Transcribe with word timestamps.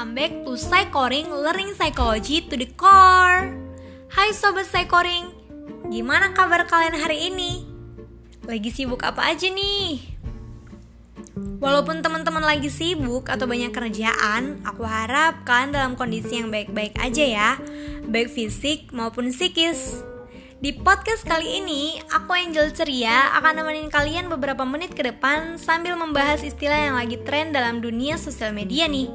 Welcome 0.00 0.16
back 0.16 0.32
to 0.48 0.56
Psychoring 0.56 1.28
Learning 1.28 1.76
Psychology 1.76 2.40
to 2.48 2.56
the 2.56 2.64
Core 2.72 3.52
Hai 4.08 4.32
Sobat 4.32 4.64
Psychoring 4.64 5.28
Gimana 5.92 6.32
kabar 6.32 6.64
kalian 6.64 6.96
hari 6.96 7.28
ini? 7.28 7.68
Lagi 8.48 8.72
sibuk 8.72 9.04
apa 9.04 9.28
aja 9.28 9.52
nih? 9.52 10.00
Walaupun 11.60 12.00
teman-teman 12.00 12.40
lagi 12.40 12.72
sibuk 12.72 13.28
atau 13.28 13.44
banyak 13.44 13.76
kerjaan, 13.76 14.64
aku 14.64 14.88
harap 14.88 15.44
kalian 15.44 15.76
dalam 15.76 15.92
kondisi 16.00 16.40
yang 16.40 16.48
baik-baik 16.48 16.96
aja 16.96 17.20
ya, 17.20 17.50
baik 18.08 18.32
fisik 18.32 18.88
maupun 18.96 19.28
psikis. 19.28 20.00
Di 20.60 20.76
podcast 20.76 21.24
kali 21.24 21.64
ini, 21.64 21.96
aku 22.12 22.36
Angel 22.36 22.68
Ceria 22.76 23.32
akan 23.40 23.64
nemenin 23.64 23.88
kalian 23.88 24.28
beberapa 24.28 24.60
menit 24.68 24.92
ke 24.92 25.00
depan 25.00 25.56
sambil 25.56 25.96
membahas 25.96 26.44
istilah 26.44 26.76
yang 26.76 27.00
lagi 27.00 27.16
tren 27.24 27.48
dalam 27.48 27.80
dunia 27.80 28.20
sosial 28.20 28.52
media 28.52 28.84
nih, 28.84 29.08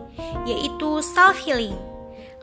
yaitu 0.49 1.05
self 1.05 1.37
healing. 1.45 1.77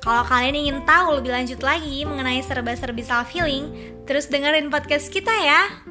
Kalau 0.06 0.22
kalian 0.22 0.54
ingin 0.54 0.78
tahu 0.86 1.18
lebih 1.18 1.34
lanjut 1.34 1.58
lagi 1.66 2.06
mengenai 2.06 2.46
serba-serbi 2.46 3.02
self 3.02 3.26
healing, 3.34 3.74
terus 4.06 4.30
dengerin 4.30 4.70
podcast 4.70 5.10
kita 5.10 5.34
ya. 5.34 5.82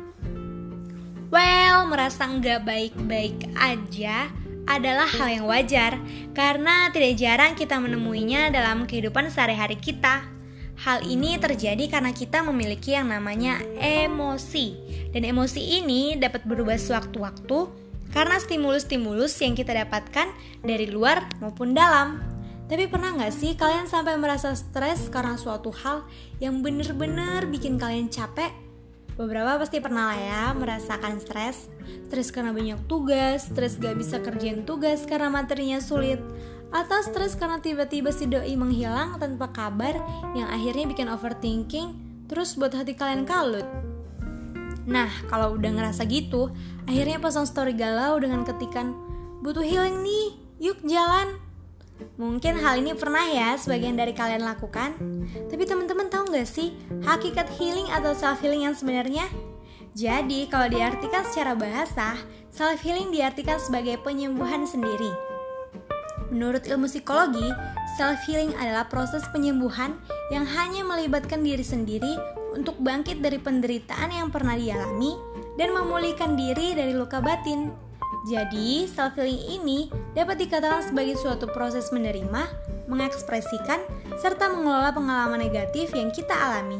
Well, 1.27 1.91
merasa 1.91 2.31
nggak 2.31 2.63
baik-baik 2.63 3.59
aja 3.59 4.31
adalah 4.71 5.11
hal 5.19 5.27
yang 5.27 5.45
wajar 5.51 5.99
karena 6.31 6.87
tidak 6.95 7.19
jarang 7.19 7.59
kita 7.59 7.75
menemuinya 7.75 8.55
dalam 8.55 8.87
kehidupan 8.87 9.27
sehari-hari 9.27 9.75
kita. 9.75 10.23
Hal 10.81 11.05
ini 11.05 11.37
terjadi 11.37 11.85
karena 11.85 12.09
kita 12.09 12.41
memiliki 12.41 12.97
yang 12.97 13.13
namanya 13.13 13.61
emosi, 13.77 14.73
dan 15.13 15.21
emosi 15.29 15.77
ini 15.77 16.17
dapat 16.17 16.41
berubah 16.41 16.73
sewaktu-waktu 16.73 17.69
karena 18.09 18.41
stimulus-stimulus 18.41 19.37
yang 19.45 19.53
kita 19.53 19.77
dapatkan 19.77 20.33
dari 20.65 20.89
luar 20.89 21.29
maupun 21.37 21.77
dalam. 21.77 22.17
Tapi 22.65 22.89
pernah 22.89 23.13
nggak 23.13 23.29
sih 23.29 23.53
kalian 23.53 23.85
sampai 23.85 24.17
merasa 24.17 24.57
stres 24.57 25.05
karena 25.13 25.37
suatu 25.37 25.69
hal 25.69 26.01
yang 26.41 26.65
bener-bener 26.65 27.45
bikin 27.45 27.77
kalian 27.77 28.09
capek? 28.09 28.49
Beberapa 29.21 29.61
pasti 29.61 29.77
pernah 29.83 30.15
lah 30.15 30.17
ya 30.17 30.43
merasakan 30.57 31.21
stres 31.21 31.69
Stres 32.07 32.31
karena 32.31 32.51
banyak 32.51 32.79
tugas, 32.91 33.47
stres 33.47 33.79
gak 33.79 33.95
bisa 33.95 34.19
kerjain 34.19 34.67
tugas 34.67 35.07
karena 35.07 35.31
materinya 35.31 35.79
sulit 35.79 36.19
atau 36.71 37.03
stres 37.03 37.35
karena 37.35 37.59
tiba-tiba 37.59 38.15
si 38.15 38.25
doi 38.25 38.55
menghilang 38.55 39.19
tanpa 39.19 39.51
kabar 39.51 39.99
yang 40.33 40.47
akhirnya 40.47 40.87
bikin 40.87 41.11
overthinking 41.11 41.95
terus 42.31 42.55
buat 42.55 42.71
hati 42.71 42.95
kalian 42.95 43.27
kalut. 43.27 43.67
Nah, 44.87 45.11
kalau 45.29 45.59
udah 45.59 45.71
ngerasa 45.77 46.07
gitu, 46.09 46.49
akhirnya 46.89 47.21
pasang 47.21 47.45
story 47.45 47.75
galau 47.75 48.17
dengan 48.17 48.41
ketikan 48.47 48.95
butuh 49.45 49.61
healing 49.61 50.01
nih, 50.01 50.27
yuk 50.57 50.79
jalan. 50.87 51.37
Mungkin 52.17 52.57
hal 52.57 52.81
ini 52.81 52.97
pernah 52.97 53.21
ya 53.29 53.53
sebagian 53.53 53.93
dari 53.93 54.15
kalian 54.17 54.41
lakukan. 54.41 54.97
Tapi 55.53 55.63
teman-teman 55.69 56.09
tahu 56.09 56.33
nggak 56.33 56.49
sih 56.49 56.73
hakikat 57.05 57.45
healing 57.61 57.85
atau 57.93 58.17
self 58.17 58.41
healing 58.41 58.65
yang 58.65 58.73
sebenarnya? 58.73 59.29
Jadi, 59.91 60.47
kalau 60.47 60.71
diartikan 60.71 61.27
secara 61.27 61.53
bahasa, 61.53 62.17
self 62.49 62.79
healing 62.81 63.11
diartikan 63.11 63.59
sebagai 63.59 63.99
penyembuhan 64.01 64.65
sendiri. 64.65 65.30
Menurut 66.31 66.63
ilmu 66.63 66.87
psikologi, 66.87 67.51
self-healing 67.99 68.55
adalah 68.55 68.87
proses 68.87 69.21
penyembuhan 69.35 69.99
yang 70.31 70.47
hanya 70.47 70.81
melibatkan 70.87 71.43
diri 71.43 71.61
sendiri 71.61 72.15
untuk 72.55 72.79
bangkit 72.79 73.19
dari 73.19 73.35
penderitaan 73.35 74.15
yang 74.15 74.31
pernah 74.31 74.55
dialami 74.55 75.19
dan 75.59 75.75
memulihkan 75.75 76.39
diri 76.39 76.71
dari 76.71 76.95
luka 76.95 77.19
batin. 77.19 77.71
Jadi, 78.31 78.87
self-healing 78.87 79.59
ini 79.59 79.91
dapat 80.15 80.39
dikatakan 80.39 80.87
sebagai 80.87 81.19
suatu 81.19 81.51
proses 81.51 81.91
menerima, 81.91 82.47
mengekspresikan, 82.87 83.81
serta 84.15 84.47
mengelola 84.51 84.95
pengalaman 84.95 85.41
negatif 85.41 85.91
yang 85.91 86.13
kita 86.15 86.31
alami. 86.31 86.79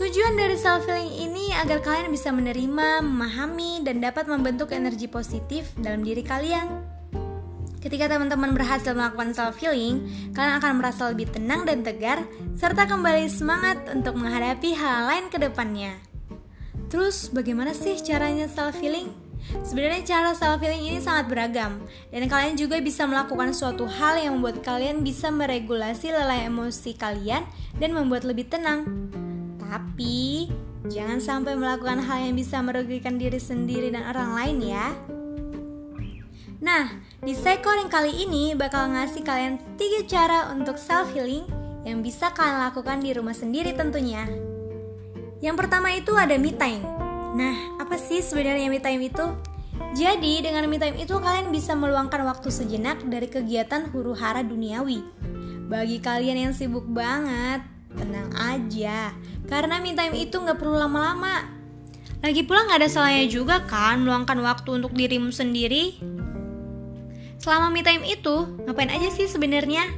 Tujuan 0.00 0.32
dari 0.32 0.56
self-healing 0.56 1.12
ini 1.12 1.52
agar 1.60 1.84
kalian 1.84 2.08
bisa 2.08 2.32
menerima, 2.32 3.04
memahami, 3.04 3.84
dan 3.84 4.00
dapat 4.00 4.30
membentuk 4.30 4.72
energi 4.72 5.10
positif 5.10 5.68
dalam 5.76 6.00
diri 6.00 6.24
kalian. 6.24 6.99
Ketika 7.80 8.12
teman-teman 8.12 8.52
berhasil 8.52 8.92
melakukan 8.92 9.32
self 9.32 9.56
healing, 9.56 10.04
kalian 10.36 10.60
akan 10.60 10.72
merasa 10.84 11.08
lebih 11.08 11.32
tenang 11.32 11.64
dan 11.64 11.80
tegar 11.80 12.28
serta 12.52 12.84
kembali 12.84 13.24
semangat 13.32 13.80
untuk 13.88 14.20
menghadapi 14.20 14.76
hal 14.76 15.08
lain 15.08 15.32
ke 15.32 15.40
depannya. 15.40 15.96
Terus, 16.92 17.32
bagaimana 17.32 17.72
sih 17.72 17.96
caranya 18.04 18.52
self 18.52 18.76
healing? 18.84 19.08
Sebenarnya 19.64 20.04
cara 20.04 20.36
self 20.36 20.60
healing 20.60 20.92
ini 20.92 20.98
sangat 21.00 21.32
beragam 21.32 21.80
dan 22.12 22.28
kalian 22.28 22.60
juga 22.60 22.76
bisa 22.84 23.08
melakukan 23.08 23.56
suatu 23.56 23.88
hal 23.88 24.20
yang 24.20 24.36
membuat 24.36 24.60
kalian 24.60 25.00
bisa 25.00 25.32
meregulasi 25.32 26.12
lelah 26.12 26.44
emosi 26.52 26.92
kalian 27.00 27.48
dan 27.80 27.96
membuat 27.96 28.28
lebih 28.28 28.52
tenang. 28.52 29.08
Tapi, 29.56 30.52
jangan 30.92 31.16
sampai 31.16 31.56
melakukan 31.56 32.04
hal 32.04 32.28
yang 32.28 32.36
bisa 32.36 32.60
merugikan 32.60 33.16
diri 33.16 33.40
sendiri 33.40 33.88
dan 33.88 34.04
orang 34.04 34.36
lain 34.36 34.56
ya. 34.68 34.92
Nah, 36.60 36.92
di 37.20 37.36
Sekoring 37.36 37.92
kali 37.92 38.24
ini 38.24 38.56
bakal 38.56 38.96
ngasih 38.96 39.20
kalian 39.20 39.60
tiga 39.76 40.00
cara 40.08 40.38
untuk 40.56 40.80
self 40.80 41.12
healing 41.12 41.44
yang 41.84 42.00
bisa 42.00 42.32
kalian 42.32 42.64
lakukan 42.64 42.96
di 43.04 43.12
rumah 43.12 43.36
sendiri 43.36 43.76
tentunya. 43.76 44.24
Yang 45.44 45.56
pertama 45.60 45.92
itu 45.92 46.16
ada 46.16 46.40
me 46.40 46.56
time. 46.56 46.80
Nah, 47.36 47.76
apa 47.76 48.00
sih 48.00 48.24
sebenarnya 48.24 48.72
me 48.72 48.80
time 48.80 49.04
itu? 49.04 49.36
Jadi, 49.92 50.48
dengan 50.48 50.64
me 50.64 50.80
time 50.80 50.96
itu 50.96 51.12
kalian 51.12 51.52
bisa 51.52 51.76
meluangkan 51.76 52.24
waktu 52.24 52.48
sejenak 52.48 53.04
dari 53.04 53.28
kegiatan 53.28 53.92
huru-hara 53.92 54.40
duniawi. 54.40 55.04
Bagi 55.68 56.00
kalian 56.00 56.48
yang 56.48 56.52
sibuk 56.56 56.88
banget, 56.88 57.60
tenang 58.00 58.32
aja, 58.32 59.12
karena 59.44 59.76
me 59.76 59.92
time 59.92 60.16
itu 60.16 60.40
nggak 60.40 60.56
perlu 60.56 60.76
lama-lama. 60.76 61.44
Lagi 62.24 62.44
pula 62.48 62.64
nggak 62.64 62.80
ada 62.80 62.88
salahnya 62.88 63.28
juga 63.28 63.64
kan 63.68 64.04
meluangkan 64.04 64.40
waktu 64.40 64.80
untuk 64.80 64.92
dirimu 64.92 65.32
sendiri 65.32 66.00
Selama 67.40 67.72
me 67.72 67.80
time 67.80 68.04
itu, 68.04 68.52
ngapain 68.68 68.92
aja 68.92 69.08
sih 69.08 69.24
sebenarnya? 69.24 69.88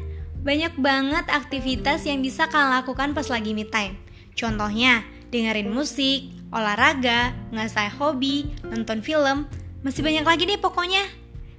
Banyak 0.47 0.79
banget 0.79 1.27
aktivitas 1.27 2.07
yang 2.07 2.23
bisa 2.23 2.47
kalian 2.47 2.79
lakukan 2.79 3.19
pas 3.19 3.27
lagi 3.27 3.51
me 3.51 3.67
time. 3.67 3.99
Contohnya, 4.39 5.03
dengerin 5.35 5.67
musik, 5.67 6.31
olahraga, 6.55 7.35
ngasah 7.51 7.91
hobi, 7.99 8.47
nonton 8.71 9.03
film, 9.03 9.51
masih 9.83 10.07
banyak 10.07 10.23
lagi 10.23 10.47
deh 10.47 10.63
pokoknya. 10.63 11.03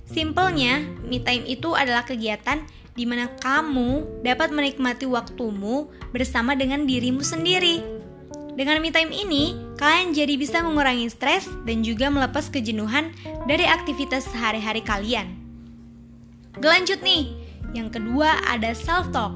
Simpelnya, 0.07 0.87
me 1.03 1.19
time 1.19 1.43
itu 1.51 1.75
adalah 1.75 2.07
kegiatan 2.07 2.63
di 2.95 3.03
mana 3.03 3.27
kamu 3.43 4.23
dapat 4.23 4.55
menikmati 4.55 5.03
waktumu 5.03 5.91
bersama 6.15 6.55
dengan 6.55 6.87
dirimu 6.87 7.27
sendiri. 7.27 7.83
Dengan 8.55 8.79
me 8.79 8.87
time 8.87 9.11
ini, 9.11 9.75
kalian 9.75 10.15
jadi 10.15 10.39
bisa 10.39 10.63
mengurangi 10.63 11.11
stres 11.11 11.43
dan 11.67 11.83
juga 11.83 12.07
melepas 12.07 12.47
kejenuhan 12.47 13.11
dari 13.51 13.67
aktivitas 13.67 14.31
sehari-hari 14.31 14.79
kalian. 14.79 15.42
Gelanjut 16.61 17.01
nih, 17.01 17.33
yang 17.73 17.89
kedua 17.89 18.37
ada 18.45 18.77
self 18.77 19.09
talk. 19.09 19.33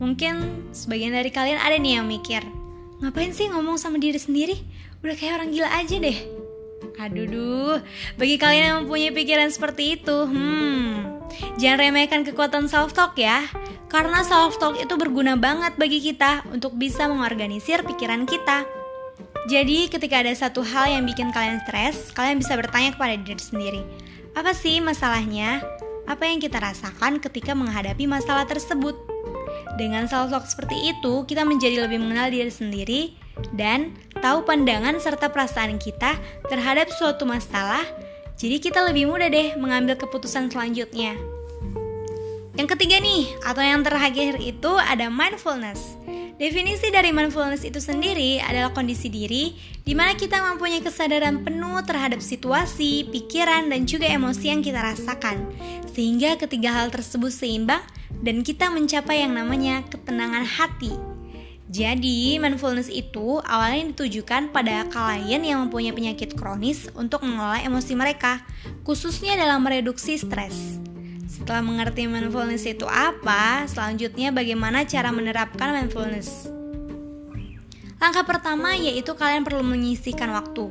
Mungkin 0.00 0.64
sebagian 0.72 1.12
dari 1.12 1.28
kalian 1.28 1.60
ada 1.60 1.76
nih 1.76 2.00
yang 2.00 2.08
mikir, 2.08 2.40
ngapain 3.04 3.32
sih 3.32 3.52
ngomong 3.52 3.76
sama 3.76 4.00
diri 4.00 4.16
sendiri? 4.16 4.56
Udah 5.04 5.12
kayak 5.16 5.40
orang 5.40 5.52
gila 5.52 5.68
aja 5.68 5.96
deh. 6.00 6.16
Aduh 6.96 7.28
duh, 7.28 7.76
bagi 8.16 8.40
kalian 8.40 8.64
yang 8.64 8.76
mempunyai 8.84 9.12
pikiran 9.12 9.52
seperti 9.52 10.00
itu, 10.00 10.16
hmm, 10.24 11.20
jangan 11.60 11.92
remehkan 11.92 12.24
kekuatan 12.24 12.72
self 12.72 12.96
talk 12.96 13.16
ya. 13.20 13.44
Karena 13.92 14.24
self 14.24 14.56
talk 14.56 14.80
itu 14.80 14.96
berguna 14.96 15.36
banget 15.36 15.76
bagi 15.76 16.00
kita 16.00 16.40
untuk 16.48 16.72
bisa 16.80 17.04
mengorganisir 17.04 17.84
pikiran 17.84 18.24
kita. 18.24 18.64
Jadi, 19.46 19.86
ketika 19.92 20.24
ada 20.24 20.32
satu 20.34 20.64
hal 20.64 20.90
yang 20.90 21.04
bikin 21.06 21.30
kalian 21.30 21.62
stres, 21.68 22.10
kalian 22.16 22.42
bisa 22.42 22.58
bertanya 22.58 22.96
kepada 22.98 23.14
diri 23.14 23.38
sendiri, 23.38 23.82
apa 24.34 24.50
sih 24.50 24.82
masalahnya? 24.82 25.62
Apa 26.06 26.26
yang 26.26 26.38
kita 26.38 26.62
rasakan 26.62 27.18
ketika 27.18 27.52
menghadapi 27.52 28.06
masalah 28.06 28.46
tersebut. 28.46 28.94
Dengan 29.76 30.08
self-talk 30.08 30.48
seperti 30.48 30.96
itu, 30.96 31.28
kita 31.28 31.44
menjadi 31.44 31.84
lebih 31.84 32.00
mengenal 32.00 32.32
diri 32.32 32.48
sendiri 32.48 33.00
dan 33.52 33.92
tahu 34.24 34.48
pandangan 34.48 34.96
serta 34.96 35.28
perasaan 35.28 35.76
kita 35.76 36.16
terhadap 36.48 36.88
suatu 36.88 37.28
masalah, 37.28 37.84
jadi 38.40 38.56
kita 38.56 38.80
lebih 38.88 39.12
mudah 39.12 39.28
deh 39.28 39.52
mengambil 39.60 40.00
keputusan 40.00 40.48
selanjutnya. 40.48 41.12
Yang 42.56 42.68
ketiga 42.72 42.96
nih, 43.04 43.28
atau 43.44 43.60
yang 43.60 43.84
terakhir 43.84 44.40
itu 44.40 44.72
ada 44.80 45.12
mindfulness. 45.12 45.96
Definisi 46.36 46.92
dari 46.92 47.16
mindfulness 47.16 47.64
itu 47.64 47.80
sendiri 47.80 48.40
adalah 48.44 48.68
kondisi 48.72 49.08
diri 49.08 49.56
di 49.84 49.96
mana 49.96 50.12
kita 50.12 50.36
mempunyai 50.52 50.84
kesadaran 50.84 51.40
penuh 51.40 51.80
terhadap 51.84 52.20
situasi, 52.20 53.08
pikiran, 53.08 53.72
dan 53.72 53.88
juga 53.88 54.04
emosi 54.08 54.52
yang 54.52 54.60
kita 54.60 54.84
rasakan, 54.84 55.48
sehingga 55.96 56.36
ketiga 56.36 56.76
hal 56.76 56.92
tersebut 56.92 57.32
seimbang 57.32 57.80
dan 58.20 58.44
kita 58.44 58.68
mencapai 58.68 59.24
yang 59.24 59.32
namanya 59.32 59.80
ketenangan 59.88 60.44
hati. 60.44 60.92
Jadi, 61.72 62.36
mindfulness 62.36 62.92
itu 62.92 63.40
awalnya 63.42 63.96
ditujukan 63.96 64.52
pada 64.52 64.84
klien 64.92 65.40
yang 65.40 65.66
mempunyai 65.66 65.96
penyakit 65.96 66.36
kronis 66.36 66.92
untuk 66.94 67.24
mengelola 67.24 67.58
emosi 67.64 67.96
mereka, 67.96 68.44
khususnya 68.84 69.40
dalam 69.40 69.64
mereduksi 69.64 70.20
stres. 70.20 70.78
Setelah 71.26 71.64
mengerti 71.64 72.06
mindfulness 72.06 72.68
itu 72.68 72.84
apa, 72.86 73.64
selanjutnya 73.66 74.30
bagaimana 74.30 74.84
cara 74.84 75.10
menerapkan 75.10 75.74
mindfulness. 75.80 76.52
Langkah 77.96 78.28
pertama 78.28 78.76
yaitu 78.76 79.16
kalian 79.16 79.42
perlu 79.42 79.64
menyisihkan 79.64 80.28
waktu. 80.28 80.68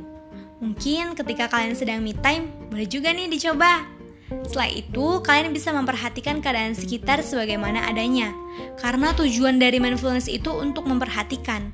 Mungkin 0.62 1.18
ketika 1.18 1.50
kalian 1.50 1.76
sedang 1.76 2.00
me 2.00 2.14
time, 2.14 2.48
boleh 2.72 2.88
juga 2.88 3.12
nih 3.12 3.28
dicoba. 3.28 3.95
Setelah 4.44 4.70
itu, 4.72 5.06
kalian 5.24 5.56
bisa 5.56 5.72
memperhatikan 5.72 6.44
keadaan 6.44 6.76
sekitar 6.76 7.24
sebagaimana 7.24 7.88
adanya, 7.88 8.36
karena 8.76 9.16
tujuan 9.16 9.56
dari 9.56 9.80
mindfulness 9.80 10.28
itu 10.28 10.52
untuk 10.52 10.84
memperhatikan. 10.84 11.72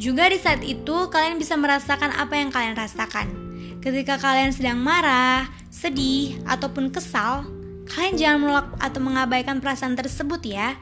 Juga 0.00 0.32
di 0.32 0.40
saat 0.40 0.64
itu, 0.64 1.12
kalian 1.12 1.36
bisa 1.36 1.54
merasakan 1.60 2.10
apa 2.16 2.34
yang 2.34 2.48
kalian 2.48 2.74
rasakan. 2.74 3.28
Ketika 3.84 4.16
kalian 4.16 4.52
sedang 4.52 4.80
marah, 4.80 5.48
sedih, 5.68 6.40
ataupun 6.48 6.88
kesal, 6.88 7.44
kalian 7.90 8.16
jangan 8.16 8.38
menolak 8.40 8.68
atau 8.80 9.00
mengabaikan 9.02 9.58
perasaan 9.60 9.98
tersebut 9.98 10.40
ya. 10.46 10.76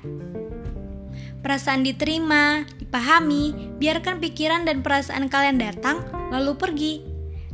Perasaan 1.43 1.87
diterima, 1.87 2.67
dipahami, 2.83 3.75
biarkan 3.79 4.19
pikiran 4.19 4.67
dan 4.67 4.83
perasaan 4.83 5.31
kalian 5.31 5.63
datang 5.63 6.03
lalu 6.35 6.53
pergi. 6.59 7.08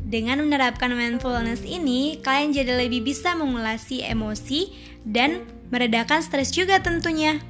Dengan 0.04 0.44
menerapkan 0.44 0.92
mindfulness 0.92 1.64
ini, 1.64 2.20
kalian 2.20 2.52
jadi 2.52 2.76
lebih 2.76 3.08
bisa 3.08 3.32
mengulasi 3.32 4.04
emosi 4.04 4.68
dan 5.08 5.48
meredakan 5.72 6.20
stres 6.20 6.52
juga 6.52 6.76
tentunya. 6.76 7.40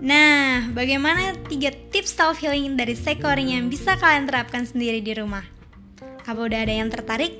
Nah, 0.00 0.64
bagaimana 0.72 1.36
tiga 1.52 1.68
tips 1.92 2.16
self 2.16 2.40
healing 2.40 2.80
dari 2.80 2.96
Sekoring 2.96 3.52
yang 3.52 3.68
bisa 3.68 4.00
kalian 4.00 4.24
terapkan 4.24 4.64
sendiri 4.64 5.04
di 5.04 5.12
rumah? 5.12 5.44
Apa 6.24 6.40
udah 6.48 6.64
ada 6.64 6.72
yang 6.72 6.88
tertarik? 6.88 7.36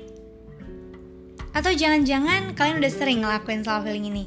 Atau 1.57 1.73
jangan-jangan 1.73 2.53
kalian 2.53 2.77
udah 2.77 2.93
sering 2.93 3.25
ngelakuin 3.25 3.65
self 3.65 3.81
healing 3.89 4.05
ini? 4.13 4.25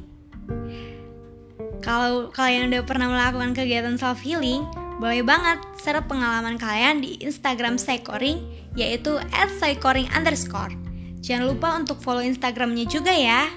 Kalau 1.86 2.34
kalian 2.34 2.74
udah 2.74 2.82
pernah 2.82 3.14
melakukan 3.14 3.54
kegiatan 3.54 3.94
self 3.94 4.18
healing, 4.26 4.66
boleh 4.98 5.22
banget 5.26 5.58
share 5.80 6.02
pengalaman 6.04 6.56
kalian 6.56 7.02
di 7.02 7.18
Instagram 7.20 7.76
Psychoring 7.76 8.42
yaitu 8.74 9.18
@psychoring 9.58 10.10
underscore. 10.14 10.74
Jangan 11.24 11.44
lupa 11.56 11.68
untuk 11.78 11.98
follow 12.04 12.20
Instagramnya 12.20 12.84
juga 12.84 13.14
ya. 13.14 13.48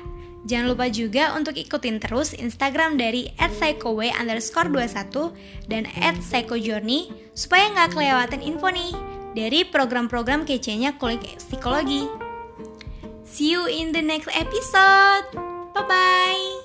Jangan 0.47 0.71
lupa 0.71 0.87
juga 0.87 1.35
untuk 1.35 1.59
ikutin 1.59 1.99
terus 1.99 2.31
Instagram 2.31 2.95
dari 2.95 3.27
@psychow 3.35 3.99
underscore 3.99 4.71
21 4.71 5.35
dan 5.67 5.83
@psychojourney 6.23 7.11
supaya 7.35 7.67
nggak 7.75 7.91
kelewatan 7.91 8.39
info 8.39 8.71
nih 8.71 8.95
dari 9.35 9.67
program-program 9.67 10.47
kece-nya 10.47 10.95
kulik 10.95 11.37
psikologi. 11.37 12.07
See 13.27 13.51
you 13.53 13.67
in 13.67 13.91
the 13.91 14.01
next 14.01 14.31
episode. 14.33 15.27
Bye-bye. 15.75 16.56